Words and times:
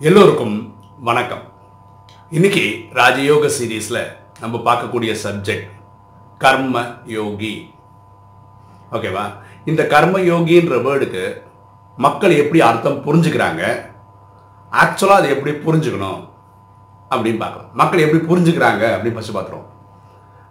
எல்லோருக்கும் 0.00 0.74
வணக்கம். 0.98 1.42
இன்னைக்கு 2.30 2.84
ராஜயோக 2.92 3.50
சீரீஸில் 3.58 4.06
நம்ம 4.40 4.56
பார்க்கக்கூடிய 4.58 5.16
சப்ஜெக்ட் 5.22 5.70
கர்ம 6.38 6.84
யோகி. 7.04 7.70
ஓகேவா 8.92 9.24
இந்த 9.64 9.86
கர்ம 9.86 10.18
யோகின்ற 10.18 10.76
வேர்டுக்கு 10.82 11.42
மக்கள் 11.96 12.30
எப்படி 12.30 12.60
அர்த்தம் 12.60 13.04
புரிஞ்சுக்கிறாங்க? 13.06 13.62
ஆக்சுவலாக 14.72 15.18
அதை 15.20 15.30
எப்படி 15.30 15.54
புரிஞ்சுக்கணும்? 15.56 16.28
அப்படின்னு 17.10 17.38
பார்க்கலாம். 17.38 17.70
மக்கள் 17.72 18.04
எப்படி 18.06 18.20
புரிஞ்சுக்கிறாங்க? 18.24 18.84
அப்படின்னு 18.94 19.18
ஃபஸ்ட்டு 19.18 19.36
பார்த்துருவோம். 19.38 19.68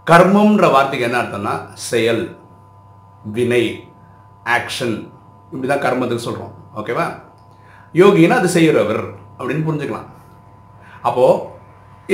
கர்மம்ன்ற 0.07 0.71
வார்த்தைக்கு 0.71 1.09
என்ன 1.09 1.21
அர்த்தம்னா 1.21 1.73
செயல் 1.73 2.37
வினை 3.23 3.93
ஆக்ஷன் 4.43 5.11
இப்படி 5.51 5.67
தான் 5.67 5.85
கர்மத்துக்கு 5.85 6.27
சொல்கிறோம் 6.27 6.53
ஓகேவா 6.75 7.07
யோகின்னா 7.93 8.37
அது 8.41 8.47
செய்கிறவர். 8.47 9.25
அப்படின்னு 9.39 9.67
புரிஞ்சுக்கலாம். 9.67 10.07
அப்போது 11.07 11.55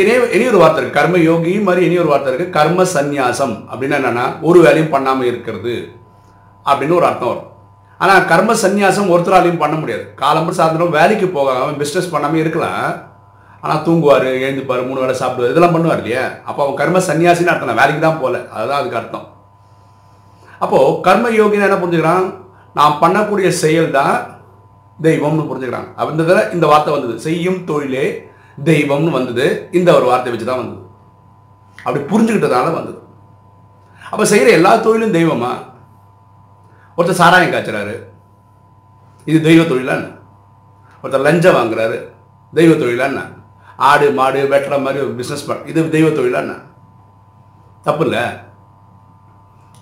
இனி 0.01 0.13
இனி 0.35 0.43
ஒரு 0.51 0.59
வார்த்தை 0.61 0.79
இருக்குது 0.81 0.97
கர்ம 0.99 1.17
யோகி 1.29 1.51
மாதிரி 1.67 1.81
இனி 1.87 1.97
ஒரு 2.03 2.11
வார்த்தை 2.11 2.29
இருக்குது 2.31 2.53
கர்ம 2.57 2.85
சந்நியாசம் 2.95 3.55
அப்படின்னா 3.71 3.97
என்னென்னா 3.99 4.25
ஒரு 4.49 4.59
வேலையும் 4.65 4.93
பண்ணாமல் 4.93 5.29
இருக்கிறது 5.31 5.75
அப்படின்னு 6.65 6.97
ஒரு 6.99 7.07
அர்த்தம் 7.09 7.31
வரும். 7.31 7.49
ஆனால் 8.03 8.25
கர்ம 8.31 8.51
சந்நியாசம் 8.61 9.11
ஒருத்தராலையும் 9.13 9.61
பண்ண 9.63 9.75
முடியாது. 9.81 10.05
காலம்பர் 10.21 10.57
சாயந்தரம் 10.59 10.95
வேலைக்கு 10.99 11.27
போகாமல் 11.37 11.79
பிஸ்னஸ் 11.81 12.13
பண்ணாமல் 12.13 12.41
இருக்கலாம். 12.43 12.85
ஆனால் 13.63 13.83
தூங்குவார் 13.85 14.25
எழுந்துப்பார் 14.45 14.87
மூணு 14.87 15.01
வேலை 15.03 15.15
சாப்பிடுவார் 15.19 15.53
இதெல்லாம் 15.53 15.75
பண்ணுவார் 15.75 16.01
இல்லையா? 16.01 16.23
அப்போ 16.47 16.59
அவன் 16.63 16.79
கர்ம 16.81 17.01
சன்னியாசின்னு 17.09 17.53
அர்த்தம் 17.53 17.81
வேலைக்கு 17.81 18.01
தான் 18.05 18.19
போகல 18.23 18.41
அதுதான் 18.55 18.79
அதுக்கு 18.79 18.99
அர்த்தம். 19.01 19.27
அப்போது 20.63 20.97
கர்ம 21.07 21.29
யோகினா 21.39 21.67
என்ன 21.69 21.79
புரிஞ்சுக்கிறான்? 21.83 22.27
நான் 22.79 22.99
பண்ணக்கூடிய 23.03 23.49
செயல் 23.63 23.95
தான் 23.99 24.15
தெய்வம்னு 25.05 25.47
புரிஞ்சுக்கிறாங்க. 25.49 25.89
அப்படின்றத 25.97 26.53
இந்த 26.53 26.65
வார்த்தை 26.67 26.93
வந்தது. 26.93 27.19
செய்யும் 27.19 27.63
தொழிலே 27.63 28.05
தெய்வம்னு 28.63 29.09
வந்தது. 29.09 29.69
இந்த 29.71 29.95
ஒரு 29.95 30.05
வார்த்தை 30.05 30.31
வச்சு 30.31 30.47
தான் 30.47 30.61
வந்தது. 30.63 30.81
அப்படி 31.83 32.01
புரிஞ்சுக்கிட்டதால 32.03 32.73
வந்தது. 32.73 32.99
அப்போ 34.11 34.25
செய்கிற 34.25 34.51
எல்லா 34.51 34.75
தொழிலும் 34.75 35.13
தெய்வமா? 35.13 35.51
ஒருத்தர் 36.97 37.21
சாராயம் 37.21 37.53
காய்ச்சுறாரு. 37.53 37.95
இது 39.25 39.41
தெய்வ 39.41 39.61
தொழிலா 39.63 39.93
என்ன? 39.99 40.09
ஒருத்தர் 41.03 41.25
லஞ்சம் 41.27 41.55
வாங்குறாரு. 41.55 41.97
தெய்வ 42.53 42.73
தொழிலா 42.73 43.05
என்ன? 43.11 43.21
ஆடு 43.77 44.11
மாடு 44.11 44.41
வெட்டுற 44.51 44.81
மாதிரி 44.81 45.03
ஒரு 45.05 45.13
பிஸ்னஸ் 45.19 45.47
பண்ண 45.47 45.69
இது 45.69 45.89
தெய்வ 45.89 46.07
தொழிலா 46.09 46.41
என்ன? 46.45 46.55
தப்பு 47.83 48.03
இல்லை. 48.03 48.23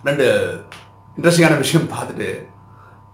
ரெண்டு 0.03 0.27
இன்ட்ரெஸ்டிங்கான 1.17 1.57
விஷயம் 1.57 1.89
பார்த்துட்டு 1.89 2.29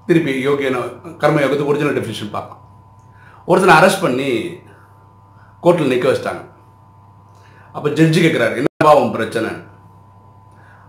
திருப்பி 0.08 0.34
யோகியன 0.48 0.82
கர்ம 1.22 1.42
யோகத்துக்கு 1.44 1.72
ஒரிஜினல் 1.72 1.98
டெஃபினிஷன் 1.98 2.34
பார்க்கலாம். 2.36 2.64
ஒருத்தனை 3.50 3.74
அரெஸ்ட் 3.80 4.04
பண்ணி 4.06 4.30
கோர்ட்டில் 5.64 5.92
நிற்க 5.94 6.08
வச்சிட்டாங்க. 6.10 6.44
அப்போ 7.76 7.88
ஜட்ஜி 7.98 8.20
கேட்குறாரு 8.24 8.56
என்னவா 8.62 8.94
உன் 9.02 9.16
பிரச்சனை? 9.18 9.52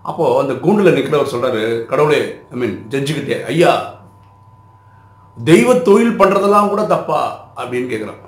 அப்போது 0.09 0.39
அந்த 0.43 0.55
கூண்டில் 0.65 0.97
நிற்கிறவர் 0.97 1.33
சொல்கிறாரு 1.33 1.63
கடவுளே 1.91 2.21
ஐ 2.53 2.59
மீன் 2.61 2.77
ஜட்ஜுக்கிட்டே 2.93 3.39
ஐயா 3.53 3.73
தெய்வ 5.37 5.75
தொழில் 5.89 6.19
பண்ணுறதெல்லாம் 6.21 6.71
கூட 6.73 6.83
தப்பா? 6.95 7.21
அப்படின்னு 7.61 7.91
கேட்குறான் 7.91 8.25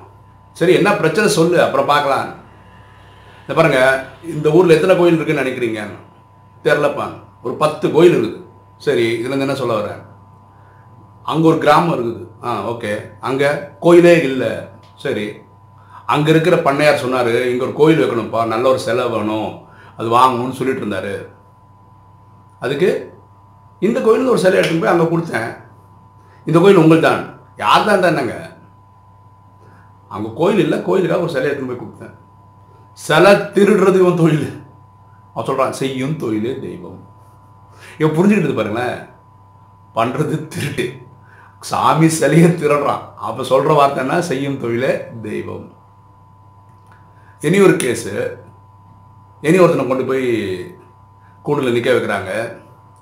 சரி 0.58 0.72
என்ன 0.78 0.90
பிரச்சனை 1.00 1.26
சொல்லு 1.38 1.56
அப்புறம் 1.64 1.90
பார்க்கலாம். 1.94 2.28
இந்த 3.42 3.54
பாருங்க 3.58 3.80
இந்த 4.34 4.48
ஊரில் 4.56 4.76
எத்தனை 4.76 4.94
கோயில் 4.98 5.18
இருக்குன்னு 5.18 5.42
நினைக்கிறீங்க? 5.44 5.80
தெரிலப்பா 6.66 7.06
ஒரு 7.44 7.54
பத்து 7.62 7.86
கோயில் 7.96 8.14
இருக்குது. 8.16 8.38
சரி 8.86 9.06
இதுலேருந்து 9.20 9.46
என்ன 9.46 9.58
சொல்ல 9.60 9.74
வரேன் 9.80 10.00
அங்கே 11.30 11.46
ஒரு 11.50 11.58
கிராமம் 11.64 11.94
இருக்குது. 11.96 12.26
ஆ 12.44 12.50
ஓகே 12.72 12.92
அங்கே 13.28 13.48
கோயிலே 13.84 14.14
இல்லை. 14.28 14.52
சரி. 15.04 15.26
அங்கே 16.12 16.30
இருக்கிற 16.34 16.56
பண்ணையார் 16.66 17.02
சொன்னார் 17.02 17.28
இங்கே 17.50 17.66
ஒரு 17.66 17.74
கோயில் 17.80 18.00
வைக்கணும்ப்பா. 18.02 18.40
நல்ல 18.52 18.64
ஒரு 18.72 18.80
சிலை 18.86 19.04
வேணும். 19.14 19.50
அது 19.98 20.08
வாங்கணும்னு 20.18 20.58
சொல்லிட்டு 20.60 20.82
இருந்தார். 20.82 21.14
அதுக்கு 22.64 22.88
இந்த 23.88 23.98
கோயிலில் 24.06 24.32
ஒரு 24.32 24.42
சிலை 24.44 24.56
எடுத்துன்னு 24.60 24.82
போய் 24.84 24.94
அங்கே 24.94 25.06
கொடுத்தேன். 25.10 25.50
இந்த 26.48 26.58
கோயில் 26.62 26.82
உங்கள் 26.84 27.04
தான் 27.08 27.22
யார் 27.62 27.86
தான் 27.88 28.04
தானேங்க? 28.04 28.36
அங்கே 30.14 30.30
கோயில் 30.40 30.62
இல்லை 30.64 30.78
கோயிலுக்காக 30.88 31.26
ஒரு 31.26 31.34
சிலை 31.34 31.48
எடுத்துன்னு 31.48 31.72
போய் 31.72 31.82
கொடுத்தேன். 31.82 32.14
சிலை 33.04 33.32
திருடுறது 33.56 34.00
இவன் 34.02 34.20
தொழில். 34.22 34.48
அவன் 35.32 35.46
சொல்கிறான் 35.50 35.78
செய்யும் 35.82 36.18
தொழிலே 36.22 36.54
தெய்வம். 36.66 36.98
இவன் 38.00 38.16
புரிஞ்சுக்கிட்டு 38.16 38.58
பாருங்களேன். 38.58 38.98
பண்ணுறது 39.98 40.34
திருட்டு. 40.54 40.86
சாமி 41.68 42.08
சிலையை 42.18 42.48
திருடுறான் 42.50 43.02
அப்போ 43.26 43.42
சொல்கிற 43.50 43.72
வார்த்தைன்னா 43.78 44.16
செய்யும் 44.28 44.60
தொழிலே 44.62 44.92
தெய்வம். 45.26 45.66
இனி 47.46 47.58
ஒரு 47.66 47.74
கேஸு 47.82 48.14
இனி 49.48 49.58
ஒருத்தனை 49.62 49.84
கொண்டு 49.88 50.04
போய் 50.10 50.26
கூண்டில் 51.44 51.74
நிற்க 51.76 51.90
வைக்கிறாங்க. 51.94 52.30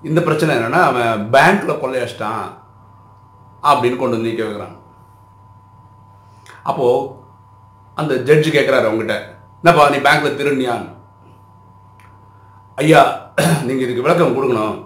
இந்த 0.09 0.21
பிரச்சனை 0.27 0.51
என்னென்னா 0.57 0.81
அவன் 0.89 1.23
பேங்க்கில் 1.35 1.81
கொள்ளையடிச்சிட்டான் 1.83 2.45
அப்படின்னு 3.71 4.01
கொண்டு 4.01 4.17
வந்து 4.17 4.31
நிற்க 4.31 4.45
வைக்கிறான். 4.47 4.77
அப்போது 6.71 7.09
அந்த 8.01 8.15
ஜட்ஜு 8.29 8.51
கேட்குறாரு 8.57 8.89
அவங்ககிட்ட 8.89 9.17
என்னப்பா 9.61 9.85
நீ 9.95 10.01
பேங்க்கில் 10.09 10.39
திருநியான்னு 10.41 10.93
ஐயா 12.83 13.01
நீங்கள் 13.69 13.85
இதுக்கு 13.85 14.05
விளக்கம் 14.05 14.37
கொடுக்கணும். 14.37 14.77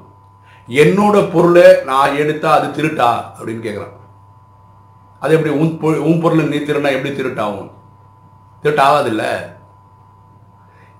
என்னோட 0.68 1.16
பொருளை 1.32 1.66
நான் 1.84 2.18
எடுத்தா 2.22 2.50
அது 2.58 2.68
திருட்டா? 2.76 3.10
அப்படின்னு 3.38 3.64
கேட்குறான் 3.66 3.96
அது 5.22 5.34
எப்படி 5.36 5.52
உன் 5.62 5.72
உன் 6.08 6.20
பொருளை 6.22 6.44
நீ 6.48 6.58
திருடா 6.58 6.92
எப்படி 6.96 7.12
திருட்டாகும்? 7.14 7.70
திருட்டு 8.62 8.82
ஆகாதில்ல 8.86 9.24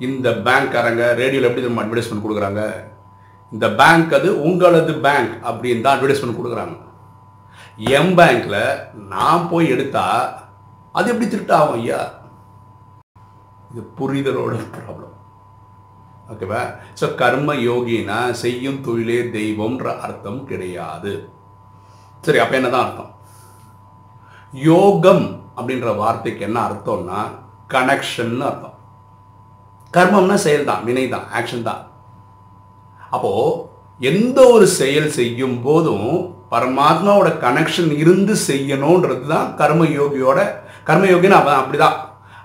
இந்த 0.07 0.29
பேங்க்காரங்க 0.47 1.03
ரேடியோவில் 1.21 1.49
எப்படி 1.49 1.67
நம்ம 1.67 1.83
அட்வர்டைஸ்மெண்ட் 1.83 2.25
கொடுக்குறாங்க? 2.25 2.63
இந்த 3.53 3.67
பேங்க் 3.81 4.13
அது 4.19 4.29
உங்களது 4.49 4.93
பேங்க் 5.07 5.35
அப்படின்னு 5.51 5.85
தான் 5.85 5.97
அட்வர்டைஸ்மெண்ட் 5.97 6.39
கொடுக்குறாங்க. 6.39 6.77
எம் 7.99 8.13
பேங்க்கில் 8.19 8.61
நான் 9.13 9.49
போய் 9.51 9.73
எடுத்தா 9.75 10.07
அது 10.95 11.11
எப்படி 11.13 11.29
திருட்டாகும் 11.31 11.79
ஐயா? 11.81 12.01
இது 13.71 13.83
புரிதலோட 13.99 14.55
ப்ராப்ளம் 14.77 15.15
ஓகேவா 16.33 16.63
ஸோ 17.01 17.07
கர்ம 17.21 17.55
யோகினா 17.69 18.19
செய்யும் 18.43 18.83
தொழிலே 18.87 19.21
தெய்வம்ன்ற 19.37 19.87
அர்த்தம் 20.07 20.41
கிடையாது. 20.51 21.13
சரி 22.27 22.41
அப்போ 22.43 22.55
என்னதான் 22.59 22.85
அர்த்தம்? 22.87 23.11
யோகம் 24.69 25.25
அப்படின்ற 25.59 25.89
வார்த்தைக்கு 26.03 26.43
என்ன 26.49 26.59
அர்த்தம்னா 26.69 27.21
கனெக்ஷன் 27.75 28.37
அர்த்தம். 28.51 28.77
கர்மம்னா 29.95 30.37
செயல் 30.47 30.69
தான் 30.71 30.85
வினை 30.89 31.07
தான் 31.15 31.27
ஆக்ஷன் 31.39 31.67
தான் 31.71 31.83
அப்போ 33.15 33.33
எந்த 34.11 34.39
ஒரு 34.53 34.67
செயல் 34.81 35.11
செய்யும் 35.17 35.57
போதும் 35.67 36.07
பரமாத்மாவோட 36.53 37.29
கனெக்ஷன் 37.45 37.91
இருந்து 38.03 38.35
செய்யணுன்றது 38.49 39.27
தான் 39.35 39.51
கர்ம 39.61 39.83
யோகியோட 39.99 40.39
கர்ம 40.89 41.05
யோகின்னு 41.13 41.41
அவன் 41.41 41.61
அப்படிதான். 41.61 41.99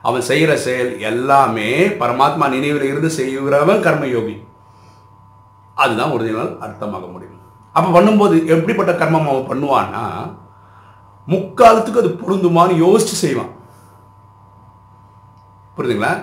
அவன் 0.07 0.27
செய்கிற 0.29 0.51
செயல் 0.65 0.91
எல்லாமே 1.09 1.69
பரமாத்மா 2.01 2.45
நினைவில் 2.55 2.89
இருந்து 2.89 3.09
செய்கிறவன் 3.19 3.83
கர்மயோகி. 3.87 4.35
அதுதான் 5.83 6.13
ஒரிஜினல் 6.15 6.51
அர்த்தமாக 6.65 7.05
முடியும். 7.13 7.41
அப்போ 7.75 7.89
பண்ணும்போது 7.95 8.35
எப்படிப்பட்ட 8.53 8.91
கர்மம் 9.01 9.29
அவன் 9.31 9.49
பண்ணுவான்னா 9.49 10.03
முக்காலத்துக்கு 11.31 12.01
அது 12.01 12.11
பொருந்துமான்னு 12.21 12.75
யோசிச்சு 12.83 13.15
செய்வான். 13.23 13.51
புரியுதுங்களா? 15.77 16.13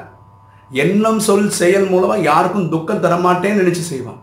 எண்ணம் 0.71 1.21
சொல் 1.27 1.51
செயல் 1.61 1.87
மூலமாக 1.89 2.27
யாருக்கும் 2.31 2.71
துக்கம் 2.75 3.03
தரமாட்டேன்னு 3.05 3.63
நினச்சி 3.63 3.85
செய்வான். 3.91 4.21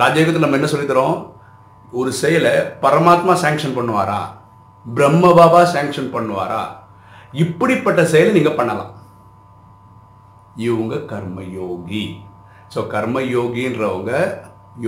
ராஜயோகத்தில் 0.00 0.44
நம்ம 0.44 0.58
என்ன 0.58 0.70
சொல்லித்தரோம்? 0.72 1.16
ஒரு 2.00 2.10
செயலை 2.22 2.52
பரமாத்மா 2.84 3.34
சேங்ஷன் 3.44 3.76
பண்ணுவாரா? 3.78 4.20
பிரம்ம 4.86 5.32
பாபா 5.38 5.62
சேங்ஷன் 5.76 6.12
பண்ணுவாரா? 6.18 6.62
இப்படிப்பட்ட 7.32 8.00
செயலை 8.12 8.30
நீங்கள் 8.36 8.58
பண்ணலாம். 8.60 8.92
இவங்க 10.68 10.94
கர்மயோகி. 11.12 12.04
ஸோ 12.74 12.80
கர்மயோகின்றவங்க 12.94 14.12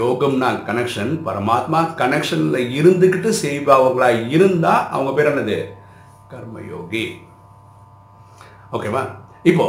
யோகம்னா 0.00 0.49
கனெக்ஷன் 0.69 1.12
பரமாத்மா 1.27 1.81
கனெக்ஷனில் 2.00 2.69
இருந்துக்கிட்டு 2.79 3.31
செய்பவங்களா 3.43 4.09
இருந்தால் 4.35 4.87
அவங்க 4.94 5.12
பேர் 5.17 5.31
என்னது? 5.33 5.59
கர்ம 6.33 6.61
யோகி 6.73 7.05
ஓகேவா 8.77 9.03
இப்போ 9.50 9.67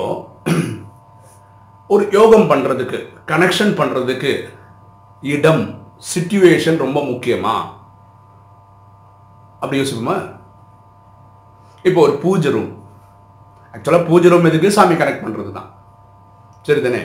ஒரு 1.90 2.04
யோகம் 2.18 2.50
பண்ணுறதுக்கு 2.52 3.00
கனெக்ஷன் 3.32 3.74
பண்ணுறதுக்கு 3.80 4.32
இடம் 5.24 5.64
சிச்சுவேஷன் 6.14 6.78
ரொம்ப 6.84 7.00
முக்கியமா? 7.10 7.56
அப்படி 9.60 9.82
யோசிப்போமா? 9.82 10.18
இப்போ 11.88 12.00
ஒரு 12.06 12.14
பூஜை 12.24 12.50
ரூம் 12.56 12.72
ஆக்சுவலாக 13.74 14.06
பூஜை 14.10 14.28
ரூம் 14.32 14.48
எதுக்கு? 14.50 14.70
சாமி 14.78 14.96
கனெக்ட் 15.00 15.24
பண்ணுறது 15.24 15.52
தான் 15.58 15.70
சரி 16.68 16.82
தானே 16.86 17.02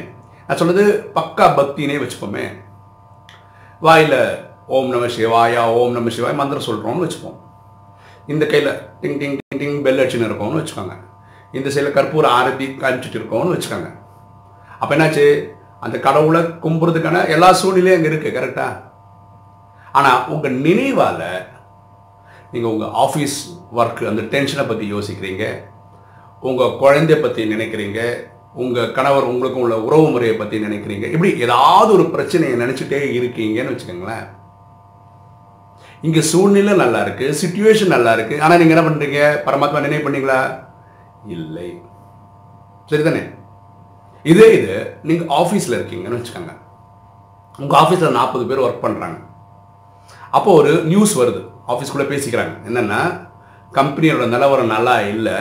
நான் 0.47 0.59
சொன்னது 0.61 0.85
பக்கா 1.17 1.47
பக்தினே 1.59 1.97
வச்சுப்போமே. 2.03 2.45
வாயில் 3.83 4.21
ஓம் 4.77 4.91
நம 4.95 5.09
சிவாயா 5.17 5.63
ஓம் 5.79 5.97
நம 5.97 6.11
சிவாய் 6.17 6.41
மந்திரம் 6.41 6.67
சொல்கிறோம்னு 6.69 7.05
வச்சுப்போம். 7.05 7.37
இந்த 8.33 8.45
கையில் 8.53 8.73
டிங் 9.03 9.19
டிங் 9.21 9.37
டிங் 9.41 9.61
டிங் 9.63 9.79
பெல் 9.87 10.01
அடிச்சுன்னு 10.03 10.29
இருக்கோம்னு 10.31 10.61
வச்சுக்கோங்க. 10.61 10.97
இந்த 11.59 11.69
சைடில் 11.75 11.97
கற்பூர 11.99 12.27
ஆரத்தி 12.39 12.67
காமிச்சிட்டு 12.83 13.19
இருக்கோம்னு 13.21 13.55
வச்சுக்கோங்க. 13.55 13.91
அப்போ 14.81 14.93
என்னாச்சு? 14.97 15.27
அந்த 15.87 15.97
கடவுளை 16.07 16.41
கும்புறதுக்கான 16.65 17.19
எல்லா 17.35 17.49
சூழ்நிலையும் 17.61 17.99
அங்கே 17.99 18.11
இருக்குது 18.11 18.37
கரெக்டாக 18.37 18.85
ஆனால் 19.99 20.25
உங்கள் 20.35 20.59
நினைவால் 20.67 21.29
நீங்கள் 22.53 22.73
உங்கள் 22.73 22.95
ஆஃபீஸ் 23.05 23.37
ஒர்க்கு 23.77 24.05
அந்த 24.11 24.23
டென்ஷனை 24.33 24.65
பற்றி 24.69 24.87
யோசிக்கிறீங்க. 24.95 25.45
உங்கள் 26.41 26.77
குழந்தைய 26.83 27.17
பற்றி 27.23 27.43
நினைக்கிறீங்க. 27.55 28.01
உங்கள் 28.63 28.93
கணவர் 28.97 29.31
உங்களுக்கும் 29.31 29.65
உள்ள 29.65 29.77
உறவு 29.87 30.07
முறையை 30.13 30.37
பற்றி 30.37 30.59
நினைக்கிறீங்க. 30.67 31.07
இப்படி 31.15 31.31
ஏதாவது 31.47 31.91
ஒரு 31.97 32.05
பிரச்சனையை 32.15 32.55
நினச்சிட்டே 32.63 33.01
இருக்கீங்கன்னு 33.19 33.73
வச்சுக்கோங்களேன். 33.73 34.27
இங்கே 36.07 36.23
சூழ்நிலை 36.31 36.75
நல்லா 36.81 37.01
இருக்குது 37.05 37.37
சுச்சுவேஷன் 37.41 37.95
நல்லா 37.95 38.11
இருக்குது 38.17 38.41
ஆனால் 38.45 38.59
நீங்கள் 38.61 38.77
என்ன 38.77 38.85
பண்ணுறீங்க 38.89 39.21
பரமாத்மா 39.47 39.85
நினைவு 39.87 40.05
பண்ணீங்களா? 40.07 40.41
இல்லை. 41.37 41.69
சரிதானே? 42.91 43.23
இதே 44.25 44.47
இது 44.59 44.99
நீங்கள் 45.09 45.31
ஆஃபீஸில் 45.41 45.79
இருக்கீங்கன்னு 45.79 46.21
வச்சுக்கோங்க. 46.21 46.55
உங்கள் 47.59 47.81
ஆஃபீஸில் 47.83 48.17
நாற்பது 48.19 48.45
பேர் 48.47 48.65
ஒர்க் 48.67 48.85
பண்ணுறாங்க 48.85 49.19
அப்போ 50.31 50.51
ஒரு 50.61 50.73
நியூஸ் 50.93 51.13
வருது. 51.21 51.43
ஆஃபீஸ்க்குள்ளே 51.73 52.11
பேசிக்கிறாங்க. 52.11 52.55
என்னென்னா 52.69 53.01
கம்பெனியோட 53.77 54.27
நிலவரம் 54.35 54.73
நல்லா 54.75 54.95
இல்லை. 55.13 55.39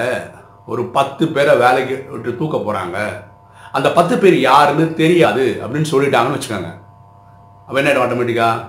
ஒரு 0.72 0.84
பத்து 0.98 1.24
பேரை 1.36 1.54
வேலைக்கு 1.64 1.96
விட்டு 2.14 2.32
தூக்க 2.40 2.58
போகிறாங்க 2.58 2.98
அந்த 3.78 3.88
பத்து 3.98 4.16
பேர் 4.22 4.36
யாருன்னு 4.50 4.86
தெரியாது 5.02 5.46
அப்படின்னு 5.64 5.92
சொல்லிட்டாங்கன்னு 5.92 6.38
வச்சுக்கோங்க. 6.38 6.72
அவன் 7.68 7.82
என்ன 7.82 8.04
ஆட்டோமேட்டிக்காக 8.04 8.66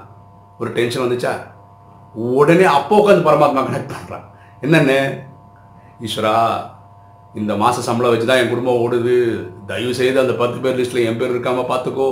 ஒரு 0.60 0.70
டென்ஷன் 0.76 1.04
வந்துச்சா? 1.04 1.32
உடனே 2.38 2.66
அப்போ 2.78 2.94
உட்காந்து 3.00 3.28
பரமாத்மா 3.28 3.62
கனெக்ட் 3.68 3.94
பண்ணுறான் 3.94 4.26
என்னென்ன? 4.64 4.94
ஈஸ்வரா 6.06 6.34
இந்த 7.40 7.52
மாத 7.62 7.82
சம்பளம் 7.88 8.12
வச்சு 8.12 8.28
தான் 8.28 8.40
என் 8.42 8.52
குடும்பம் 8.52 8.80
ஓடுது. 8.84 9.16
தயவு 9.70 9.92
செய்து 10.00 10.22
அந்த 10.24 10.34
பத்து 10.42 10.58
பேர் 10.64 10.78
லிஸ்ட்டில் 10.80 11.06
என் 11.08 11.20
பேர் 11.20 11.34
இருக்காமல் 11.34 11.70
பார்த்துக்கோ 11.72 12.08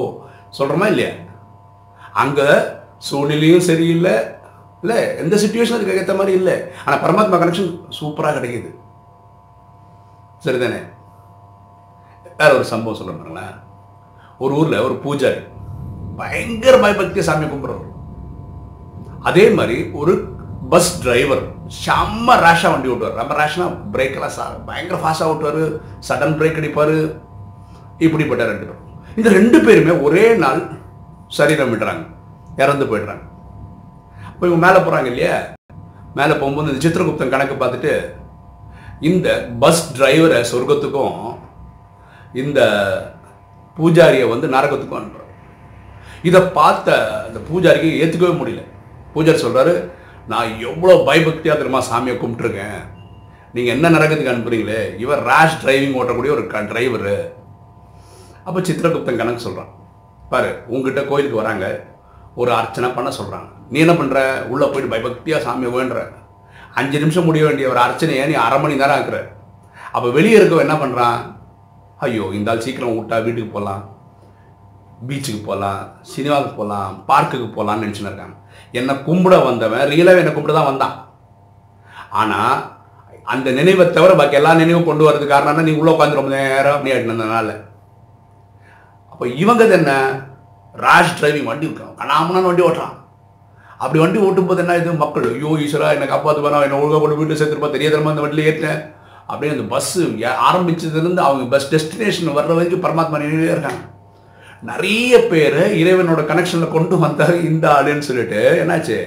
சொல்கிறோமா 0.59 0.89
இல்லையா? 0.93 1.13
அங்கே 2.23 2.49
சூழ்நிலையும் 3.09 3.67
சரியில்லை. 3.71 4.17
இல்லை 4.83 5.17
எந்த 5.17 5.37
சுச்சுவேஷன் 5.37 5.77
அதுக்கு 5.77 5.97
ஏற்ற 5.97 6.15
மாதிரி 6.15 6.37
இல்லை. 6.37 6.57
ஆனால் 6.85 7.03
பரமாத்மா 7.03 7.37
கனெக்ஷன் 7.43 7.71
சூப்பராக 8.01 8.41
கிடைக்குது. 8.41 8.71
சரிதானே? 10.45 10.81
வேற 12.39 12.55
ஒரு 12.55 12.65
சம்பவம் 12.65 12.99
சொல்ல 12.99 13.13
பாருங்களேன். 13.13 13.55
ஒரு 14.39 14.55
ஊரில் 14.55 14.85
ஒரு 14.87 14.95
பூஜாரி 15.05 15.43
பயங்கர 16.17 16.75
பயபக்திய 16.77 17.19
சாமி 17.19 17.45
கும்பிட்றவர். 17.45 17.93
அதே 19.21 19.51
மாதிரி 19.51 19.91
ஒரு 19.93 20.13
பஸ் 20.69 21.03
டிரைவர் 21.03 21.43
செம்ம 21.85 22.37
ரேஷாக 22.45 22.71
வண்டி 22.71 22.89
ஓட்டுவார். 22.89 23.19
ரொம்ப 23.21 23.35
ரேஷ்னா 23.35 23.67
பிரேக்கெல்லாம் 23.93 24.35
சா 24.37 24.45
பயங்கர 24.67 24.99
ஃபாஸ்ட்டாக 25.03 25.31
ஓட்டுவார். 25.33 25.63
சடன் 26.09 26.37
பிரேக் 26.39 26.61
அடிப்பார். 26.61 26.97
இப்படிப்பட்ட 27.99 28.45
ரெண்டு 28.45 28.65
பேரும் 28.65 28.85
இந்த 29.17 29.29
ரெண்டு 29.31 29.61
பேருமே 29.61 29.95
ஒரே 30.07 30.35
நாள் 30.35 30.61
சரீரம் 31.29 31.73
விடுறாங்க. 31.73 32.05
இறந்து 32.57 32.85
போயிடுறாங்க. 32.85 33.25
இப்போ 34.37 34.47
இவங்க 34.47 34.67
மேலே 34.67 34.79
போகிறாங்க 34.79 35.09
இல்லையா? 35.13 35.37
மேலே 36.15 36.35
போகும்போது 36.41 36.71
இந்த 36.71 36.83
சித்திரகுப்தன் 36.85 37.33
கணக்கு 37.35 37.55
பார்த்துட்டு 37.55 37.93
இந்த 39.01 39.29
பஸ் 39.63 39.81
டிரைவரை 39.99 40.41
சொர்க்கத்துக்கும் 40.51 41.17
இந்த 42.33 42.61
பூஜாரியை 43.77 44.27
வந்து 44.29 44.47
நரகத்துக்கும் 44.49 44.99
அனுப்புறாரு 45.01 45.25
இதை 46.23 46.41
பார்த்த 46.59 46.91
அந்த 47.27 47.39
பூஜாரிக்கு 47.49 47.91
ஏற்றுக்கவே 48.03 48.35
முடியல. 48.41 48.63
பூஜாரி 49.15 49.41
சொல்கிறாரு 49.45 49.75
நான் 50.27 50.51
எவ்வளோ 50.69 50.95
பயபக்தியாக 51.09 51.59
தெரியுமா 51.59 51.83
சாமியை 51.91 52.17
கும்பிட்டுருக்கேன். 52.19 52.79
நீங்கள் 53.55 53.75
என்ன 53.77 53.89
நரகத்துக்கு 53.89 54.33
அனுப்புறீங்களே? 54.33 54.81
இவர் 54.99 55.21
ரேஷ் 55.31 55.61
டிரைவிங் 55.63 55.99
ஓட்டக்கூடிய 56.01 56.31
ஒரு 56.37 56.47
க 56.47 56.63
டிரைவரு 56.73 57.17
அப்போ 58.45 58.59
சித்திரகுப்தன் 58.61 59.21
கணக்கு 59.23 59.47
சொல்கிறான் 59.49 59.71
பாரு 60.31 60.51
உங்ககிட்ட 60.69 61.03
கோயிலுக்கு 61.09 61.43
வராங்க 61.43 61.67
ஒரு 62.35 62.51
அர்ச்சனை 62.53 62.89
பண்ண 62.89 63.09
சொல்கிறாங்க 63.11 63.49
நீ 63.73 63.79
என்ன 63.85 63.95
பண்ணுற 64.01 64.19
உள்ளே 64.53 64.67
போயிட்டு 64.73 64.93
பயபக்தியாக 64.93 65.45
சாமியை 65.47 65.71
வேண்டுற 65.77 66.01
அஞ்சு 66.81 66.97
நிமிஷம் 67.03 67.27
முடிய 67.29 67.43
வேண்டிய 67.47 67.67
ஒரு 67.73 67.81
அர்ச்சனையை 67.85 68.25
நீ 68.31 68.35
அரை 68.45 68.57
மணி 68.63 68.81
நேரம் 68.81 68.97
ஆக்குற? 68.99 69.19
அப்போ 69.95 70.09
வெளியே 70.17 70.39
இருக்கவன் 70.39 70.67
என்ன 70.67 70.77
பண்ணுறான் 70.83 71.19
ஐயோ 72.07 72.25
இந்த 72.39 72.51
ஆள் 72.53 72.65
சீக்கிரம் 72.67 72.97
விட்டா 72.97 73.19
வீட்டுக்கு 73.27 73.55
போகலாம் 73.57 73.83
பீச்சுக்கு 75.09 75.41
போகலாம் 75.49 75.81
சினிமாவுக்கு 76.13 76.55
போகலாம் 76.61 76.93
பார்க்குக்கு 77.11 77.49
போகலான்னு 77.57 77.85
நினச்சின்னு 77.85 78.11
இருக்காங்க. 78.11 78.37
என்னை 78.79 78.95
கும்பிட 79.07 79.35
வந்தவன் 79.49 79.89
ரியலாகவே 79.93 80.23
என்னை 80.23 80.35
கும்பிட 80.35 80.55
தான் 80.59 80.71
வந்தான். 80.71 80.95
ஆனால் 82.21 82.57
அந்த 83.35 83.49
நினைவை 83.59 83.85
தவிர 83.97 84.13
பாக்கி 84.19 84.39
எல்லா 84.41 84.53
நினைவும் 84.61 84.89
கொண்டு 84.89 85.07
வரது 85.07 85.27
காரணம்னா 85.33 85.67
நீ 85.69 85.73
உள்ளே 85.81 85.93
உட்காந்து 85.95 86.19
ரொம்ப 86.21 86.33
நேரம் 86.37 86.77
அப்படி 86.77 86.95
ஆடினதுனால 86.97 87.49
அப்போ 89.13 89.27
இவங்க 89.43 89.65
என்ன? 89.81 89.93
ரேஷ் 90.85 91.17
டிரைவிங் 91.19 91.51
வண்டி 91.51 91.69
இருக்கான் 91.69 91.97
கண்ணாமனான்னு 92.01 92.51
வண்டி 92.51 92.65
ஓட்டுறான். 92.69 92.95
அப்படி 93.81 93.99
வண்டி 94.03 94.19
ஓட்டும் 94.27 94.49
போது 94.51 94.61
என்ன 94.63 94.77
இது 94.81 94.93
மக்கள் 95.05 95.27
ஐயோ 95.33 95.51
ஈஸ்வரா 95.65 95.89
என்னை 95.95 96.07
காப்பாற்று 96.13 96.45
வேணாம் 96.45 96.65
என்னை 96.67 96.79
ஒழுங்காக 96.81 97.01
கொண்டு 97.03 97.19
வீட்டு 97.19 97.39
சேர்த்துருப்பா 97.41 97.71
தெரிய 97.75 97.89
தரமா 97.91 98.13
இந்த 98.15 98.25
வண்டியில் 98.25 98.49
ஏற்றேன் 98.51 98.81
அப்படியே 99.31 99.53
அந்த 99.55 99.65
பஸ்ஸு 99.75 100.03
ஆரம்பிச்சதுலேருந்து 100.49 101.23
அவங்க 101.27 101.45
பஸ் 101.55 101.69
டெஸ்டினேஷன் 101.75 102.37
வர்ற 102.39 102.53
வரைக்கும் 102.59 102.85
பரமாத்மா 102.87 103.21
நினைவே 103.25 103.51
இருக்காங்க. 103.55 103.83
நிறைய 104.71 105.13
பேர் 105.31 105.59
இறைவனோட 105.83 106.21
கனெக்ஷனில் 106.31 106.75
கொண்டு 106.77 106.97
வந்த 106.99 107.25
இந்த 107.51 107.65
ஆளுன்னு 107.77 108.09
சொல்லிட்டு. 108.09 108.41
என்னாச்சு? 108.63 108.99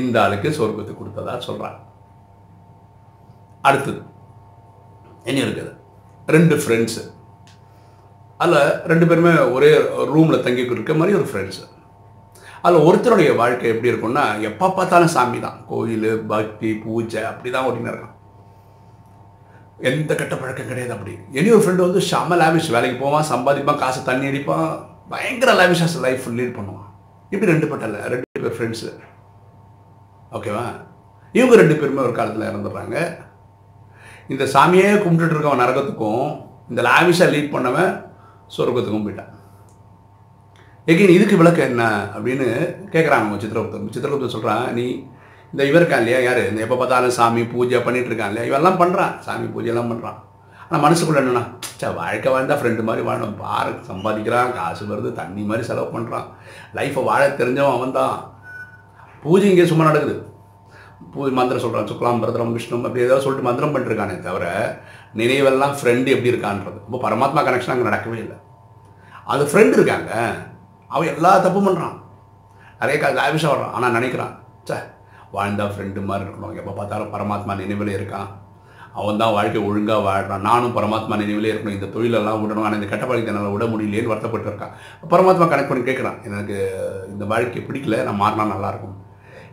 இந்த 0.00 0.16
ஆளுக்கு 0.22 0.48
சொர்க்கத்தை 0.58 0.94
கொடுத்ததா 0.96 1.34
சொல்கிறாங்க 1.48 1.78
அடுத்தது 3.68 4.00
என்ன 5.28 5.40
இருக்குது? 5.46 5.72
ரெண்டு 6.36 6.54
ஃப்ரெண்ட்ஸு 6.62 7.02
அதில் 8.42 8.62
ரெண்டு 8.90 9.06
பேருமே 9.10 9.32
ஒரே 9.56 9.70
ரூமில் 10.14 10.44
தங்கி 10.46 10.66
இருக்க 10.76 10.94
மாதிரி 11.00 11.16
ஒரு 11.18 11.28
ஃப்ரெண்ட்ஸு 11.30 11.62
அதில் 12.66 12.84
ஒருத்தருடைய 12.88 13.30
வாழ்க்கை 13.40 13.68
எப்படி 13.72 13.90
இருக்கும்னா 13.92 14.24
எப்போ 14.48 14.66
பார்த்தாலும் 14.76 15.14
சாமி 15.14 15.38
தான். 15.46 15.56
கோயில் 15.70 16.10
பக்தி 16.32 16.70
பூஜை 16.82 17.22
அப்படி 17.30 17.50
தான் 17.54 17.66
ஓட்டின்னு 17.68 17.92
இருக்கான். 17.92 18.16
எந்த 19.90 20.12
கெட்ட 20.20 20.34
பழக்கம் 20.40 20.70
கிடையாது 20.70 20.94
அப்படி. 20.96 21.12
இனி 21.38 21.48
ஒரு 21.54 21.62
ஃப்ரெண்டு 21.64 21.86
வந்து 21.86 22.00
செம 22.10 22.36
லாவிஷ் 22.42 22.70
வேலைக்கு 22.74 22.98
போவான் 23.04 23.28
சம்பாதிப்பான் 23.32 23.80
காசு 23.82 24.02
தண்ணி 24.10 24.28
அடிப்பான் 24.30 24.68
பயங்கர 25.14 25.52
லாவிஷாஸ் 25.60 25.96
லைஃப் 26.06 26.28
லீட் 26.38 26.56
பண்ணுவான். 26.58 26.88
இப்படி 27.32 27.52
ரெண்டு 27.52 27.70
பட்டல 27.72 28.04
ரெண்டு 28.14 28.42
பேர் 28.44 28.56
ஃப்ரெண்ட்ஸு 28.58 28.92
ஓகேவா 30.38 30.64
இவங்க 31.34 31.54
ரெண்டு 31.62 31.74
பேருமே 31.80 32.06
ஒரு 32.06 32.14
காலத்தில் 32.20 32.48
இறந்துடுறாங்க. 32.50 32.96
இந்த 34.32 34.44
சாமியே 34.54 34.88
கும்பிட்டுட்டு 35.04 35.34
இருக்கவன் 35.36 35.62
நரகத்துக்கும் 35.64 36.26
இந்த 36.70 36.80
லாவிஷாக 36.88 37.32
லீட் 37.34 37.54
பண்ணவன் 37.54 37.92
சொர்க்கத்துக்கும் 38.56 39.06
போயிட்டான். 39.06 39.32
எகைன் 40.90 41.12
இதுக்கு 41.16 41.36
விளக்கு 41.40 41.60
என்ன? 41.66 41.82
அப்படின்னு 42.14 42.46
கேட்குறாங்க 42.92 43.36
சித்திரகுப்தன் 43.42 43.92
சித்திரகுப்தன் 43.94 44.32
சொல்கிறான் 44.34 44.64
நீ 44.78 44.84
இந்த 45.52 45.62
இவர் 45.68 45.80
இருக்கான் 45.82 46.02
இல்லையா? 46.02 46.20
யார்? 46.24 46.40
இந்த 46.50 46.60
எப்போ 46.64 46.76
பார்த்தாலும் 46.80 47.14
சாமி 47.16 47.42
பூஜை 47.52 47.80
பண்ணிகிட்டு 47.86 48.10
இருக்கான் 48.10 48.30
இல்லையா? 48.32 48.46
இவெல்லாம் 48.50 48.78
பண்ணுறான் 48.80 49.12
சாமி 49.26 49.46
பூஜையெல்லாம் 49.54 49.90
பண்ணுறான் 49.92 50.18
ஆனால் 50.64 50.82
மனசுக்குள்ள 50.84 51.20
என்னென்னா 51.22 51.44
சே 51.80 51.88
வாழ்க்கை 52.00 52.30
வாழ்ந்தால் 52.34 52.60
ஃப்ரெண்டு 52.60 52.82
மாதிரி 52.88 53.02
வாழணும். 53.08 53.38
பாரு 53.44 53.72
சம்பாதிக்கிறான் 53.90 54.52
காசு 54.58 54.82
வருது 54.92 55.10
தண்ணி 55.20 55.42
மாதிரி 55.50 55.66
செலவு 55.70 55.88
பண்ணுறான் 55.94 56.28
லைஃப்பை 56.78 57.02
வாழ 57.08 57.22
தெரிஞ்சவன் 57.40 57.76
அவன் 57.78 57.96
தான் 58.00 58.14
பூஜை 59.24 59.48
இங்கே 59.52 59.66
சும்மா 59.72 59.90
நடக்குது. 59.90 60.14
பூஜை 61.14 61.32
மந்திரம் 61.40 61.64
சொல்கிறான் 61.64 61.90
சுக்லாம் 61.90 62.22
பரதரம் 62.22 62.54
விஷ்ணு 62.58 62.86
அப்படி 62.88 63.04
ஏதாவது 63.08 63.24
சொல்லிட்டு 63.24 63.48
மந்திரம் 63.48 63.74
பண்ணிருக்கானே 63.74 64.16
தவிர 64.28 64.46
நினைவெல்லாம் 65.20 65.76
ஃப்ரெண்டு 65.80 66.14
எப்படி 66.14 66.32
இருக்கான்றது? 66.32 66.80
இப்போ 66.86 67.00
பரமாத்மா 67.06 67.42
கனெக்ஷன் 67.48 67.74
அங்கே 67.74 67.88
நடக்கவே 67.90 68.18
இல்லை. 68.24 68.38
அது 69.34 69.44
ஃப்ரெண்டு 69.50 69.76
இருக்காங்க. 69.78 70.12
அவன் 70.94 71.10
எல்லா 71.14 71.32
தப்பும் 71.46 71.66
பண்ணுறான் 71.68 71.96
நிறைய 72.82 72.96
கா 73.00 73.08
லாவிஷாக 73.18 73.52
வர்றான். 73.52 73.74
ஆனால் 73.76 73.94
நினைக்கிறான் 73.96 74.32
சே 74.68 74.76
வாழ்ந்தா 75.34 75.66
ஃப்ரெண்டு 75.74 76.00
மாதிரி 76.08 76.24
இருக்கணும். 76.26 76.54
எப்போ 76.60 76.72
பார்த்தாலும் 76.78 77.12
பரமாத்மா 77.12 77.52
நினைவில் 77.60 77.96
இருக்கான். 77.98 78.30
அவன் 79.00 79.20
தான் 79.20 79.34
வாழ்க்கை 79.36 79.60
ஒழுங்காக 79.68 80.00
வாழ்கிறான் 80.06 80.42
நானும் 80.48 80.74
பரமாத்மா 80.78 81.14
நினைவிலே 81.20 81.50
இருக்கணும். 81.52 81.76
இந்த 81.76 81.86
தொழிலெல்லாம் 81.94 82.40
விடணும். 82.42 82.64
ஆனால் 82.66 82.78
இந்த 82.78 82.88
கெட்ட 82.90 83.04
பழக்கத்தை 83.06 83.32
என்னால் 83.32 83.54
விட 83.54 83.66
முடியலேன்னு 83.72 84.10
வருத்தப்பட்டு 84.12 84.48
இருக்கான்? 84.50 84.74
பரமாத்மா 85.12 85.46
கனெக்ட் 85.52 85.70
பண்ணி 85.70 85.84
கேட்குறான் 85.86 86.18
எனக்கு 86.28 86.56
இந்த 87.12 87.24
வாழ்க்கையை 87.32 87.62
பிடிக்கல. 87.68 88.02
நான் 88.08 88.20
மாறினா 88.22 88.46
நல்லாயிருக்கும் 88.54 88.98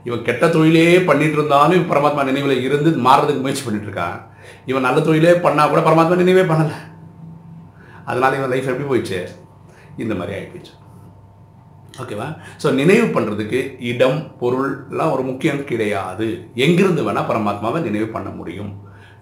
இவன் 0.07 0.25
கெட்ட 0.27 0.45
தொழிலே 0.55 0.83
பண்ணிட்டு 1.11 1.37
இருந்தாலும் 1.39 1.77
இவன் 1.77 1.91
பரமாத்மா 1.93 2.21
நினைவில் 2.31 2.63
இருந்து 2.67 2.91
மாறுறதுக்கு 3.07 3.45
முயற்சி 3.45 3.65
பண்ணிட்டு 3.67 3.89
இருக்கான். 3.89 4.17
இவன் 4.71 4.85
நல்ல 4.87 4.99
தொழிலே 5.07 5.33
பண்ணால் 5.45 5.71
கூட 5.73 5.81
பரமாத்மா 5.87 6.21
நினைவே 6.23 6.45
பண்ணலை. 6.51 6.77
அதனால் 8.09 8.37
இவன் 8.39 8.53
லைஃப் 8.55 8.69
எப்படி 8.73 8.89
போயிடுச்சு? 8.91 9.21
இந்த 10.03 10.13
மாதிரி 10.19 10.35
ஆகி 10.37 10.47
போயிடுச்சு 10.51 10.75
ஓகேவா 12.01 12.27
ஸோ 12.61 12.67
நினைவு 12.79 13.05
பண்ணுறதுக்கு 13.15 13.59
இடம் 13.91 14.19
பொருள்லாம் 14.41 15.13
ஒரு 15.15 15.23
முக்கியம் 15.29 15.63
கிடையாது. 15.69 16.27
எங்கிருந்து 16.65 17.05
வேணால் 17.07 17.29
பரமாத்மாவை 17.31 17.79
நினைவு 17.87 18.07
பண்ண 18.15 18.29
முடியும். 18.39 18.71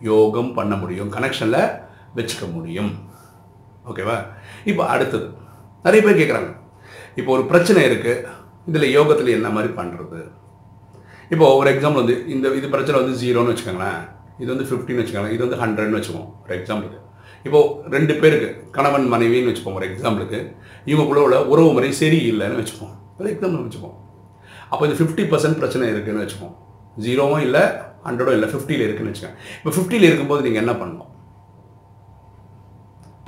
யோகம் 0.09 0.51
பண்ண 0.57 0.73
முடியும். 0.81 1.11
கனெக்ஷனில் 1.15 1.61
வச்சுக்க 2.17 2.45
முடியும். 2.55 2.91
ஓகேவா 3.91 4.17
இப்போ 4.71 4.83
அடுத்தது. 4.93 5.27
நிறைய 5.85 6.01
பேர் 6.05 6.19
கேட்குறாங்க 6.21 6.51
இப்போ 7.19 7.29
ஒரு 7.37 7.43
பிரச்சனை 7.51 7.81
இருக்குது 7.89 8.23
இதில் 8.69 8.93
யோகத்தில் 8.97 9.35
என்ன 9.37 9.49
மாதிரி 9.55 9.71
பண்ணுறது 9.79 10.21
இப்போ 11.33 11.45
ஒரு 11.59 11.67
எக்ஸாம்பிள் 11.73 12.01
வந்து 12.03 12.15
இந்த 12.33 12.47
இது 12.59 12.67
பிரச்சனை 12.75 12.97
வந்து 13.01 13.15
ஜீரோன்னு 13.21 13.51
வச்சுக்கோங்களேன். 13.53 14.01
இது 14.41 14.49
வந்து 14.53 14.67
ஃபிஃப்டின்னு 14.69 15.01
வச்சுக்கோங்களேன். 15.01 15.35
இது 15.35 15.45
வந்து 15.45 15.61
ஹண்ட்ரட்னு 15.63 15.99
வச்சுக்கோம் 15.99 16.29
ஒரு 16.43 16.53
எக்ஸாம்பிளுக்கு 16.59 16.99
இப்போது 17.45 17.91
ரெண்டு 17.95 18.13
பேருக்கு 18.21 18.49
கணவன் 18.77 19.05
மனைவின்னு 19.13 19.51
வச்சுப்போம் 19.51 19.77
ஒரு 19.79 19.87
எக்ஸாம்பிளுக்கு 19.89 20.39
இவங்களுக்குள்ள 20.91 21.25
உள்ள 21.27 21.39
உறவு 21.53 21.69
முறை 21.75 21.89
சரியில்லைன்னு 22.01 22.59
வச்சுப்போம். 22.61 22.93
ஒரு 23.19 23.27
எக்ஸாம்பிள் 23.33 23.65
வச்சுப்போம். 23.65 23.95
அப்போ 24.71 24.83
இது 24.87 24.97
ஃபிஃப்டி 24.99 25.23
பர்சன்ட் 25.33 25.59
பிரச்சனை 25.61 25.89
இருக்குன்னு 25.93 26.23
வச்சுப்போம். 26.23 26.55
ஜீரோவும் 27.05 27.45
இல்லை 27.47 27.63
ஹண்ட்ரடும் 28.07 28.35
இல்லை 28.37 28.49
ஃபிஃப்டியில் 28.51 28.85
இருக்குன்னு 28.87 29.11
வச்சுக்கோங்க. 29.11 29.39
இப்போ 29.59 29.71
ஃபிஃப்டியில் 29.77 30.07
இருக்கும்போது 30.09 30.45
நீங்கள் 30.45 30.63
என்ன 30.63 30.73
பண்ணணும்? 30.81 31.11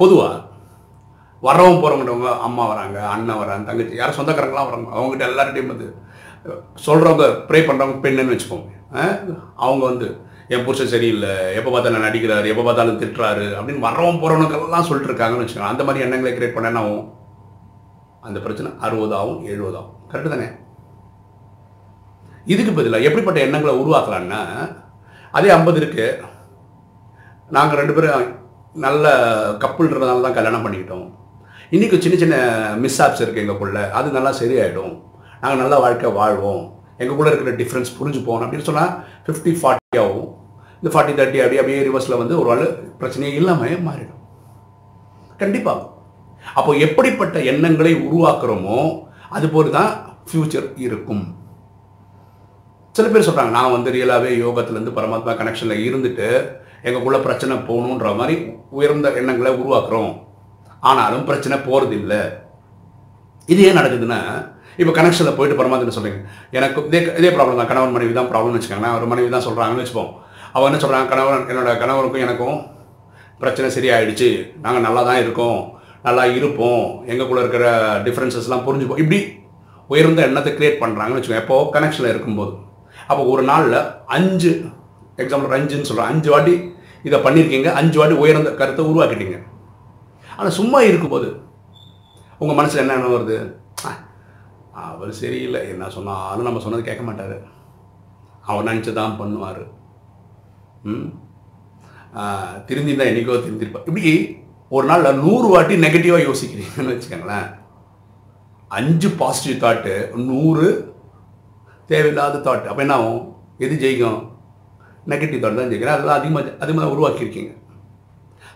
பொதுவாக 0.01 0.35
வரவங்க 1.47 1.79
போகிறவங்க 1.83 2.29
அம்மா 2.47 2.63
வராங்க 2.69 2.97
அண்ணன் 3.13 3.39
வராங்க 3.41 3.63
தங்கச்சி 3.69 3.99
யாரும் 3.99 4.17
சொந்தக்காரங்களாம் 4.17 4.69
வராங்க. 4.69 4.89
அவங்ககிட்ட 4.95 5.25
எல்லார்ட்டையும் 5.31 5.71
வந்து 5.73 5.87
சொல்கிறவங்க 6.85 7.25
ப்ரே 7.49 7.59
பண்ணுறவங்க 7.67 7.97
பெண்ணுன்னு 8.05 8.33
வச்சுக்கோங்க. 8.33 8.69
அவங்க 9.65 9.83
வந்து 9.91 10.07
என் 10.53 10.63
புருஷன் 10.65 10.91
சரியில்லை 10.93 11.33
எப்போ 11.57 11.69
பார்த்தாலும் 11.73 12.05
நடிக்கிறாரு 12.05 12.47
எப்போ 12.51 12.63
பார்த்தாலும் 12.67 12.99
திட்டுறாரு 13.01 13.45
அப்படின்னு 13.57 13.85
வரவன் 13.87 14.21
போகிறவனுக்கெல்லாம் 14.21 14.87
சொல்லிட்டு 14.87 15.09
இருக்காங்கன்னு 15.11 15.43
வச்சுக்கோங்க. 15.43 15.73
அந்த 15.73 15.83
மாதிரி 15.87 16.03
எண்ணங்களை 16.05 16.31
கிரியேட் 16.35 16.55
பண்ண 16.55 16.79
ஆகும்? 16.83 17.03
அந்த 18.27 18.37
பிரச்சனை 18.45 18.69
அறுபதாகும் 18.85 19.43
எழுபதாகும் 19.51 19.93
கரெக்டு 20.11 20.31
தானே? 20.33 20.47
இதுக்கு 22.53 22.71
பதிலாக 22.79 23.07
எப்படிப்பட்ட 23.07 23.39
எண்ணங்களை 23.45 23.73
உருவாக்கலான்னா 23.81 24.41
அதே 25.37 25.49
ஐம்பது 25.57 25.79
இருக்கு. 25.81 26.07
நாங்கள் 27.57 27.79
ரெண்டு 27.81 27.95
பேரும் 27.97 28.33
நல்ல 28.85 29.13
கப்புள்ன்றதுனால 29.61 30.25
தான் 30.25 30.37
கல்யாணம் 30.39 30.65
பண்ணிக்கிட்டோம். 30.65 31.07
இன்றைக்கி 31.75 31.97
சின்ன 32.05 32.17
சின்ன 32.23 32.35
மிஸ்ஆப்ஸ் 32.83 33.23
இருக்குது 33.23 33.43
எங்களுக்குள்ள 33.43 33.79
அது 33.99 34.17
நல்லா 34.17 34.33
சரியாயிடும். 34.41 34.93
நாங்கள் 35.41 35.61
நல்ல 35.63 35.75
வாழ்க்கை 35.85 36.11
வாழ்வோம். 36.19 36.65
எங்களுக்குள்ள 36.99 37.31
இருக்கிற 37.31 37.51
டிஃப்ரென்ஸ் 37.61 37.95
புரிஞ்சுப்போம் 37.99 38.43
அப்படின்னு 38.45 38.69
சொன்னால் 38.69 38.93
ஃபிஃப்டி 39.25 39.51
ஃபார்ட்டி 39.61 39.99
ஆகும். 40.05 40.29
இந்த 40.79 40.89
ஃபார்ட்டி 40.93 41.13
தேர்ட்டி 41.19 41.39
அப்படி 41.43 41.59
அப்படியே 41.61 41.79
ரிவர்ஸில் 41.87 42.19
வந்து 42.21 42.35
ஒரு 42.41 42.49
ஆள் 42.53 42.65
பிரச்சனையே 42.99 43.31
இல்லாமல் 43.39 43.85
மாறிடும். 43.87 44.21
கண்டிப்பாக 45.41 45.87
அப்போ 46.59 46.71
எப்படிப்பட்ட 46.85 47.37
எண்ணங்களை 47.51 47.91
உருவாக்குறோமோ 48.07 48.79
அது 49.37 49.47
போல 49.53 49.71
தான் 49.79 49.91
ஃப்யூச்சர் 50.29 50.67
இருக்கும். 50.85 51.25
சில 52.95 53.07
பேர் 53.13 53.27
சொல்கிறாங்க 53.27 53.53
நான் 53.57 53.75
வந்து 53.75 53.89
ரியலாகவே 53.95 54.31
யோகத்துலேருந்து 54.43 54.95
பரமாத்மா 54.97 55.33
கனெக்ஷனில் 55.41 55.83
இருந்துட்டு 55.87 56.27
எங்களுக்குள்ள 56.85 57.19
பிரச்சனை 57.27 57.55
போகணுன்ற 57.69 58.09
மாதிரி 58.19 58.35
உயர்ந்த 58.77 59.09
எண்ணங்களை 59.21 59.51
உருவாக்குறோம். 59.61 60.11
ஆனாலும் 60.89 61.27
பிரச்சனை 61.29 61.55
போகிறது 61.67 61.95
இல்லை 62.01 62.21
இது 63.49 63.61
ஏன் 63.67 63.79
நடக்குதுன்னா 63.79 64.19
இப்போ 64.81 64.91
கனெக்ஷனில் 64.97 65.37
போயிட்டு 65.37 65.59
பரமாத்மா 65.59 65.95
சொல்கிறீங்க 65.97 66.19
எனக்கு 66.57 66.81
இதே 66.89 66.99
இதே 67.19 67.29
ப்ராப்ளம் 67.35 67.59
தான். 67.59 67.69
கணவன் 67.71 67.95
மனைவி 67.95 68.13
தான் 68.17 68.29
ப்ராப்ளம்னு 68.31 68.57
வச்சுக்கோங்களேன் 68.57 68.97
ஒரு 68.97 69.07
மனைவி 69.11 69.29
தான் 69.35 69.45
சொல்கிறாங்கன்னு 69.47 69.83
வச்சுப்போம். 69.83 70.11
அவன் 70.59 70.69
என்ன 70.69 70.81
சொல்கிறாங்க 70.83 71.09
கணவன் 71.13 71.49
என்னோட 71.51 71.73
கணவருக்கும் 71.81 72.25
எனக்கும் 72.27 72.57
பிரச்சனை 73.41 73.67
சரியாயிடுச்சு. 73.75 74.29
நாங்கள் 74.63 74.85
நல்லா 74.85 75.01
தான் 75.09 75.21
இருக்கோம். 75.23 75.59
நல்லா 76.07 76.23
இருப்போம். 76.37 76.83
எங்களுக்குள்ள 77.09 77.43
இருக்கிற 77.43 77.67
டிஃப்ரென்சஸ்லாம் 78.07 78.65
புரிஞ்சுப்போம். 78.65 79.01
இப்படி 79.03 79.19
உயர்ந்த 79.93 80.21
எண்ணத்தை 80.29 80.51
கிரியேட் 80.57 80.81
பண்ணுறாங்கன்னு 80.81 81.19
வச்சுக்கோங்க. 81.19 81.43
எப்போ 81.43 81.55
கனெக்ஷனில் 81.75 82.11
இருக்கும்போது. 82.13 82.53
அப்போ 83.09 83.21
ஒரு 83.33 83.43
நாளில் 83.51 83.79
அஞ்சு 84.15 84.51
எக்ஸாம்பிள் 85.23 85.55
அஞ்சுன்னு 85.57 85.89
சொல்கிறேன் 85.89 86.11
அஞ்சு 86.13 86.29
வாட்டி 86.33 86.53
இதை 87.07 87.17
பண்ணியிருக்கீங்க 87.25 87.69
அஞ்சு 87.79 87.97
வாட்டி 87.99 88.15
உயர்ந்த 88.23 88.51
கருத்தை 88.59 88.83
உருவாக்கிட்டீங்க. 88.89 89.37
ஆனால் 90.37 90.57
சும்மா 90.59 90.81
இருக்கும்போது 90.89 91.29
உங்கள் 92.41 92.59
மனசில் 92.59 92.83
என்ன 92.83 93.09
வருது? 93.15 93.37
அவர் 94.87 95.11
சரியில்லை. 95.21 95.61
என்ன 95.73 95.89
சொன்னாலும் 95.95 96.47
நம்ம 96.47 96.61
சொன்னது 96.65 96.87
கேட்க 96.89 97.03
மாட்டார். 97.07 97.35
அவர் 98.49 98.67
நினச்சி 98.69 98.91
தான் 98.99 99.19
பண்ணுவார். 99.21 99.63
திருந்திருந்தா 102.67 103.07
என்றைக்கோ 103.09 103.39
திருந்திருப்பா. 103.45 103.81
இப்படி 103.89 104.11
ஒரு 104.75 104.85
நாளில் 104.89 105.19
நூறு 105.25 105.47
வாட்டி 105.53 105.75
நெகட்டிவாக 105.85 106.25
யோசிக்கிறீங்கன்னு 106.27 106.93
வச்சுக்கோங்களேன். 106.93 107.47
அஞ்சு 108.77 109.09
பாசிட்டிவ் 109.21 109.61
தாட்டு 109.63 109.93
நூறு 110.29 110.67
தேவையில்லாத 111.91 112.41
தாட் 112.47 112.69
அப்போ 112.71 112.81
என்ன 112.85 112.97
ஆகும்? 112.99 113.21
எது 113.65 113.75
ஜெயிக்கும்? 113.83 114.19
நெகட்டிவ் 115.11 115.41
தாட் 115.43 115.59
தான் 115.59 115.71
ஜெயிக்கிறேன் 115.71 115.95
அதெல்லாம் 115.97 116.19
அதிகமாக 116.19 116.53
அதிகமாக 116.63 116.93
உருவாக்கியிருக்கீங்க. 116.95 117.51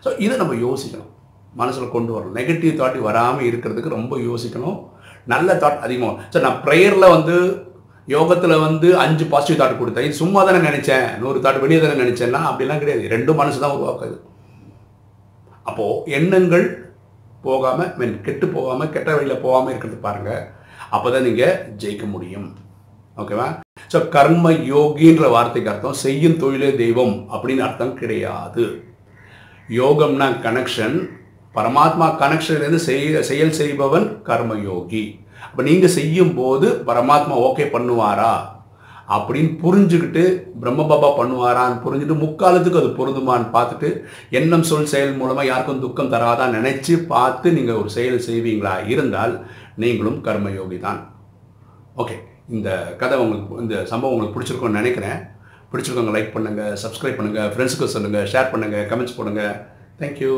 ஸோ 0.03 0.09
இதை 0.25 0.35
நம்ம 0.41 0.55
யோசிக்கணும். 0.65 1.11
மனசில் 1.61 1.93
கொண்டு 1.95 2.11
வரணும். 2.15 2.37
நெகட்டிவ் 2.39 2.79
தாட் 2.81 2.97
வராமல் 3.07 3.47
இருக்கிறதுக்கு 3.49 3.95
ரொம்ப 3.97 4.13
யோசிக்கணும். 4.29 4.79
நல்ல 5.33 5.49
தாட் 5.63 5.83
அதிகமாக 5.85 6.15
ஸோ 6.33 6.37
நான் 6.45 6.59
ப்ரேயரில் 6.65 7.13
வந்து 7.15 7.35
யோகத்தில் 8.07 8.61
வந்து 8.65 8.87
அஞ்சு 9.03 9.25
பாசிட்டிவ் 9.33 9.59
தாட் 9.59 9.79
கொடுத்தேன். 9.81 10.05
இது 10.07 10.21
சும்மா 10.21 10.39
தானே 10.47 10.59
நினச்சேன். 10.69 11.05
நூறு 11.21 11.39
தாட் 11.43 11.61
வெளியே 11.63 11.79
தானே 11.83 11.97
நினச்சேன்னா 12.03 12.41
அப்படிலாம் 12.49 12.81
கிடையாது. 12.81 13.03
ரெண்டும் 13.15 13.39
மனசு 13.41 13.61
தான் 13.63 13.75
உருவாக்குது 13.77 14.17
அப்போது 15.69 16.11
எண்ணங்கள் 16.17 16.65
போகாமல் 17.45 17.93
மீன் 17.99 18.17
கெட்டு 18.25 18.45
போகாமல் 18.57 18.91
கெட்ட 18.95 19.09
வழியில் 19.15 19.43
போகாமல் 19.45 19.71
இருக்கிறது 19.71 19.97
பாருங்கள் 20.07 20.43
அப்போ 20.95 21.07
தான் 21.13 21.25
நீங்கள் 21.27 21.57
ஜெயிக்க 21.81 22.05
முடியும். 22.15 22.49
ஓகேவா 23.21 23.47
ஸோ 23.93 23.99
கர்ம 24.15 24.51
யோகின்ற 24.73 25.25
வார்த்தைக்கு 25.33 25.71
அர்த்தம் 25.71 26.01
செய்யும் 26.05 26.39
தொழிலே 26.43 26.69
தெய்வம் 26.83 27.15
அப்படின்னு 27.33 27.65
அர்த்தம் 27.67 27.97
கிடையாது. 28.01 28.63
யோகம்னா 29.79 30.27
கனெக்ஷன் 30.45 30.97
பரமாத்மா 31.55 32.07
கனெக்ஷன்லேருந்து 32.21 32.83
செய்ய 32.89 33.21
செயல் 33.31 33.57
செய்பவன் 33.59 34.07
கர்மயோகி 34.29 35.03
இப்போ 35.53 35.63
நீங்கள் 35.69 35.91
செய்யும் 35.95 36.31
போது 36.37 36.67
பரமாத்மா 36.87 37.33
ஓகே 37.47 37.65
பண்ணுவாரா? 37.73 38.33
அப்படின்னு 39.15 39.51
புரிஞ்சுக்கிட்டு 39.63 40.23
பிரம்ம 40.61 40.81
பாபா 40.91 41.09
பண்ணுவாரான்னு 41.17 41.75
புரிஞ்சுட்டு 41.83 42.15
முக்காலத்துக்கு 42.21 42.79
அது 42.81 42.89
பொருந்துமான்னு 42.99 43.47
பார்த்துட்டு 43.55 43.89
எண்ணம் 44.39 44.65
சொல் 44.69 44.89
செயல் 44.93 45.13
மூலமாக 45.19 45.49
யாருக்கும் 45.49 45.83
துக்கம் 45.83 46.11
தராதான் 46.13 46.55
நினைச்சு 46.57 46.93
பார்த்து 47.11 47.53
நீங்கள் 47.57 47.79
ஒரு 47.81 47.89
செயல் 47.97 48.25
செய்வீங்களா? 48.27 48.73
இருந்தால் 48.93 49.35
நீங்களும் 49.83 50.19
கர்மயோகி 50.27 50.79
தான். 50.87 50.99
ஓகே 52.03 52.17
இந்த 52.55 52.69
கதை 53.03 53.17
உங்களுக்கு 53.25 53.61
இந்த 53.65 53.77
சம்பவம் 53.91 54.15
உங்களுக்கு 54.15 54.37
பிடிச்சிருக்கும்னு 54.37 54.81
நினைக்கிறேன். 54.81 55.19
பிடிச்சிருக்கவங்க 55.71 56.15
லைக் 56.17 56.35
பண்ணுங்கள் 56.35 56.75
சப்ஸ்கிரைப் 56.85 57.19
பண்ணுங்கள் 57.19 57.51
ஃப்ரெண்ட்ஸுக்கு 57.53 57.93
சொல்லுங்கள் 57.97 58.29
ஷேர் 58.33 58.53
பண்ணுங்கள் 58.55 58.87
கமெண்ட்ஸ் 58.93 59.19
போடுங்க. 59.19 59.43
தேங்க்யூ 60.01 60.33